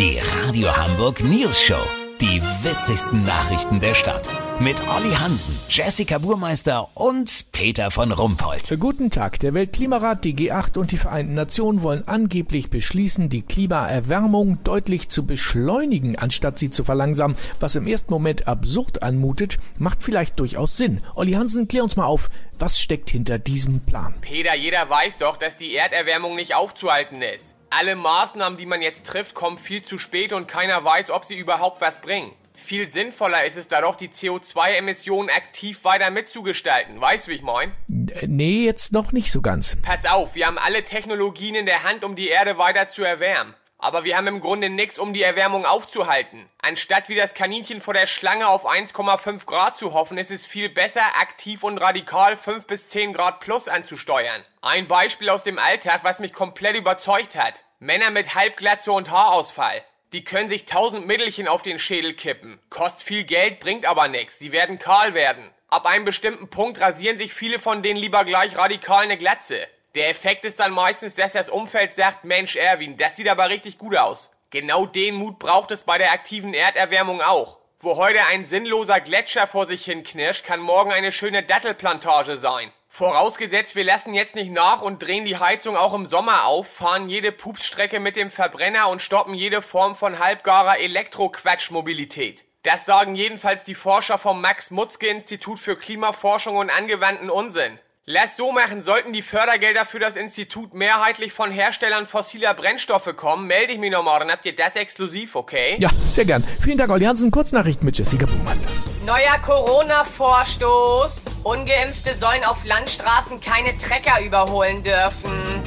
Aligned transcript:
Die 0.00 0.18
Radio 0.18 0.74
Hamburg 0.74 1.22
News 1.22 1.60
Show. 1.60 1.82
Die 2.22 2.40
witzigsten 2.40 3.22
Nachrichten 3.22 3.80
der 3.80 3.92
Stadt. 3.92 4.30
Mit 4.58 4.80
Olli 4.88 5.12
Hansen, 5.12 5.54
Jessica 5.68 6.16
Burmeister 6.16 6.88
und 6.94 7.52
Peter 7.52 7.90
von 7.90 8.10
Rumpold. 8.10 8.74
Guten 8.80 9.10
Tag. 9.10 9.40
Der 9.40 9.52
Weltklimarat, 9.52 10.24
die 10.24 10.34
G8 10.34 10.78
und 10.78 10.92
die 10.92 10.96
Vereinten 10.96 11.34
Nationen 11.34 11.82
wollen 11.82 12.08
angeblich 12.08 12.70
beschließen, 12.70 13.28
die 13.28 13.42
Klimaerwärmung 13.42 14.64
deutlich 14.64 15.10
zu 15.10 15.26
beschleunigen, 15.26 16.16
anstatt 16.16 16.58
sie 16.58 16.70
zu 16.70 16.82
verlangsamen. 16.82 17.36
Was 17.58 17.74
im 17.74 17.86
ersten 17.86 18.10
Moment 18.10 18.48
absurd 18.48 19.02
anmutet, 19.02 19.58
macht 19.76 20.02
vielleicht 20.02 20.40
durchaus 20.40 20.78
Sinn. 20.78 21.02
Olli 21.14 21.32
Hansen, 21.32 21.68
klär 21.68 21.82
uns 21.82 21.96
mal 21.96 22.06
auf, 22.06 22.30
was 22.58 22.80
steckt 22.80 23.10
hinter 23.10 23.38
diesem 23.38 23.80
Plan? 23.80 24.14
Peter, 24.22 24.56
jeder 24.56 24.88
weiß 24.88 25.18
doch, 25.18 25.36
dass 25.36 25.58
die 25.58 25.74
Erderwärmung 25.74 26.36
nicht 26.36 26.54
aufzuhalten 26.54 27.20
ist. 27.20 27.54
Alle 27.72 27.94
Maßnahmen, 27.94 28.58
die 28.58 28.66
man 28.66 28.82
jetzt 28.82 29.06
trifft, 29.06 29.32
kommen 29.34 29.56
viel 29.56 29.80
zu 29.82 29.96
spät 29.96 30.32
und 30.32 30.48
keiner 30.48 30.84
weiß, 30.84 31.10
ob 31.10 31.24
sie 31.24 31.36
überhaupt 31.36 31.80
was 31.80 32.00
bringen. 32.00 32.32
Viel 32.52 32.90
sinnvoller 32.90 33.44
ist 33.44 33.56
es 33.56 33.68
da 33.68 33.80
doch, 33.80 33.94
die 33.94 34.08
CO2-Emissionen 34.08 35.30
aktiv 35.30 35.84
weiter 35.84 36.10
mitzugestalten. 36.10 37.00
Weißt 37.00 37.26
du, 37.26 37.30
wie 37.30 37.36
ich 37.36 37.42
mein? 37.42 37.70
Äh, 37.88 38.26
Nee, 38.26 38.64
jetzt 38.64 38.92
noch 38.92 39.12
nicht 39.12 39.30
so 39.30 39.40
ganz. 39.40 39.76
Pass 39.82 40.04
auf, 40.04 40.34
wir 40.34 40.48
haben 40.48 40.58
alle 40.58 40.84
Technologien 40.84 41.54
in 41.54 41.66
der 41.66 41.84
Hand, 41.84 42.02
um 42.02 42.16
die 42.16 42.28
Erde 42.28 42.58
weiter 42.58 42.88
zu 42.88 43.04
erwärmen. 43.04 43.54
Aber 43.82 44.04
wir 44.04 44.16
haben 44.16 44.26
im 44.26 44.40
Grunde 44.40 44.68
nichts, 44.68 44.98
um 44.98 45.14
die 45.14 45.22
Erwärmung 45.22 45.64
aufzuhalten. 45.64 46.50
Anstatt 46.60 47.08
wie 47.08 47.14
das 47.14 47.32
Kaninchen 47.32 47.80
vor 47.80 47.94
der 47.94 48.06
Schlange 48.06 48.46
auf 48.46 48.66
1,5 48.66 49.46
Grad 49.46 49.76
zu 49.76 49.94
hoffen, 49.94 50.18
ist 50.18 50.30
es 50.30 50.44
viel 50.44 50.68
besser, 50.68 51.02
aktiv 51.18 51.64
und 51.64 51.78
radikal 51.78 52.36
5 52.36 52.66
bis 52.66 52.90
10 52.90 53.14
Grad 53.14 53.40
plus 53.40 53.68
anzusteuern. 53.68 54.44
Ein 54.60 54.86
Beispiel 54.86 55.30
aus 55.30 55.42
dem 55.44 55.58
Alltag, 55.58 56.00
was 56.04 56.18
mich 56.18 56.34
komplett 56.34 56.76
überzeugt 56.76 57.36
hat. 57.36 57.62
Männer 57.78 58.10
mit 58.10 58.34
Halbglatze 58.34 58.92
und 58.92 59.10
Haarausfall. 59.10 59.82
Die 60.12 60.24
können 60.24 60.50
sich 60.50 60.66
tausend 60.66 61.06
Mittelchen 61.06 61.48
auf 61.48 61.62
den 61.62 61.78
Schädel 61.78 62.12
kippen. 62.12 62.60
Kostet 62.68 63.02
viel 63.02 63.24
Geld, 63.24 63.60
bringt 63.60 63.86
aber 63.86 64.08
nichts. 64.08 64.38
Sie 64.38 64.52
werden 64.52 64.78
kahl 64.78 65.14
werden. 65.14 65.50
Ab 65.68 65.86
einem 65.86 66.04
bestimmten 66.04 66.50
Punkt 66.50 66.80
rasieren 66.80 67.16
sich 67.16 67.32
viele 67.32 67.58
von 67.60 67.82
denen 67.82 67.98
lieber 67.98 68.24
gleich 68.24 68.58
radikal 68.58 69.04
eine 69.04 69.16
Glatze. 69.16 69.66
Der 69.96 70.08
Effekt 70.08 70.44
ist 70.44 70.60
dann 70.60 70.70
meistens, 70.70 71.16
dass 71.16 71.32
das 71.32 71.48
Umfeld 71.48 71.94
sagt, 71.94 72.24
Mensch 72.24 72.54
Erwin, 72.54 72.96
das 72.96 73.16
sieht 73.16 73.28
aber 73.28 73.48
richtig 73.48 73.76
gut 73.76 73.96
aus. 73.96 74.30
Genau 74.50 74.86
den 74.86 75.16
Mut 75.16 75.40
braucht 75.40 75.72
es 75.72 75.82
bei 75.82 75.98
der 75.98 76.12
aktiven 76.12 76.54
Erderwärmung 76.54 77.20
auch. 77.20 77.58
Wo 77.80 77.96
heute 77.96 78.24
ein 78.26 78.46
sinnloser 78.46 79.00
Gletscher 79.00 79.48
vor 79.48 79.66
sich 79.66 79.84
hin 79.84 80.04
knirscht, 80.04 80.44
kann 80.44 80.60
morgen 80.60 80.92
eine 80.92 81.10
schöne 81.10 81.42
Dattelplantage 81.42 82.36
sein. 82.36 82.70
Vorausgesetzt, 82.88 83.74
wir 83.74 83.84
lassen 83.84 84.14
jetzt 84.14 84.36
nicht 84.36 84.52
nach 84.52 84.80
und 84.82 85.02
drehen 85.02 85.24
die 85.24 85.38
Heizung 85.38 85.76
auch 85.76 85.94
im 85.94 86.06
Sommer 86.06 86.44
auf, 86.44 86.68
fahren 86.68 87.08
jede 87.08 87.32
Pupsstrecke 87.32 87.98
mit 87.98 88.14
dem 88.14 88.30
Verbrenner 88.30 88.88
und 88.90 89.02
stoppen 89.02 89.34
jede 89.34 89.60
Form 89.62 89.96
von 89.96 90.18
halbgarer 90.20 90.78
Elektroquatschmobilität. 90.78 92.44
Das 92.62 92.84
sagen 92.84 93.16
jedenfalls 93.16 93.64
die 93.64 93.74
Forscher 93.74 94.18
vom 94.18 94.40
Max-Mutzke-Institut 94.40 95.58
für 95.58 95.76
Klimaforschung 95.76 96.56
und 96.56 96.70
angewandten 96.70 97.30
Unsinn. 97.30 97.78
Lass 98.06 98.36
so 98.36 98.50
machen, 98.50 98.80
sollten 98.80 99.12
die 99.12 99.20
Fördergelder 99.20 99.84
für 99.84 99.98
das 99.98 100.16
Institut 100.16 100.72
mehrheitlich 100.72 101.34
von 101.34 101.52
Herstellern 101.52 102.06
fossiler 102.06 102.54
Brennstoffe 102.54 103.14
kommen, 103.14 103.46
melde 103.46 103.74
ich 103.74 103.78
mich 103.78 103.92
noch 103.92 104.02
morgen. 104.02 104.32
Habt 104.32 104.46
ihr 104.46 104.56
das 104.56 104.74
exklusiv, 104.74 105.36
okay? 105.36 105.76
Ja, 105.78 105.90
sehr 106.08 106.24
gern. 106.24 106.42
Vielen 106.60 106.78
Dank, 106.78 106.90
Olli 106.90 107.04
Hansen. 107.04 107.30
Kurznachrichten 107.30 107.84
mit 107.84 107.98
Jessica 107.98 108.24
Burmeister. 108.24 108.70
Neuer 109.04 109.38
Corona-Vorstoß. 109.44 111.24
Ungeimpfte 111.44 112.16
sollen 112.16 112.42
auf 112.42 112.64
Landstraßen 112.64 113.38
keine 113.40 113.76
Trecker 113.76 114.24
überholen 114.24 114.82
dürfen. 114.82 115.62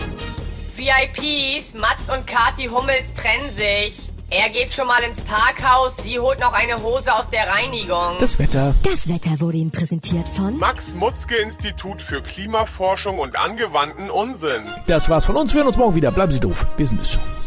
VIPs, 0.75 1.75
Mats 1.75 2.09
und 2.09 2.25
Kati 2.25 2.65
Hummels 2.65 3.13
trennen 3.13 3.51
sich. 3.51 4.12
Er 4.35 4.49
geht 4.49 4.73
schon 4.73 4.87
mal 4.87 5.03
ins 5.03 5.21
Parkhaus, 5.21 5.95
sie 6.01 6.17
holt 6.17 6.39
noch 6.39 6.53
eine 6.53 6.81
Hose 6.81 7.13
aus 7.13 7.29
der 7.29 7.47
Reinigung. 7.47 8.17
Das 8.19 8.39
Wetter. 8.39 8.73
Das 8.81 9.07
Wetter 9.07 9.39
wurde 9.39 9.57
Ihnen 9.57 9.69
präsentiert 9.69 10.27
von 10.35 10.57
Max 10.57 10.95
Mutzke 10.95 11.35
Institut 11.35 12.01
für 12.01 12.23
Klimaforschung 12.23 13.19
und 13.19 13.37
angewandten 13.37 14.09
Unsinn. 14.09 14.63
Das 14.87 15.07
war's 15.07 15.25
von 15.25 15.35
uns. 15.35 15.53
Wir 15.53 15.59
hören 15.59 15.67
uns 15.67 15.77
morgen 15.77 15.93
wieder. 15.93 16.11
Bleiben 16.11 16.31
Sie 16.31 16.39
doof. 16.39 16.65
Wir 16.77 16.87
sind 16.87 17.01
es 17.01 17.11
schon. 17.11 17.42